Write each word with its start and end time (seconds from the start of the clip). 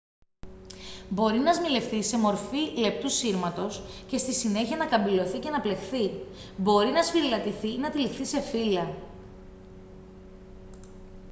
μπορεί 1.09 1.37
να 1.39 1.53
σμιλευτεί 1.53 2.03
σε 2.03 2.17
μορφή 2.17 2.77
λεπτού 2.79 3.09
σύρματος 3.09 3.81
και 4.07 4.17
στη 4.17 4.33
συνέχεια 4.33 4.77
να 4.77 4.85
καμπυλωθεί 4.87 5.39
και 5.39 5.49
να 5.49 5.61
πλεχθεί 5.61 6.11
μπορεί 6.57 6.89
να 6.89 7.03
σφυρηλατηθεί 7.03 7.71
ή 7.73 7.77
να 7.77 7.89
τυλιχθεί 7.89 8.25
σε 8.25 8.41
φύλλα 8.41 8.95